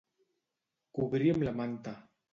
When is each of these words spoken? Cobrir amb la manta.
Cobrir 0.99 1.31
amb 1.35 1.47
la 1.49 1.57
manta. 1.63 1.99